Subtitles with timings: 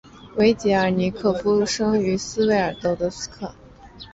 [0.37, 3.53] 维捷尔尼科夫生于斯维尔德洛夫斯克。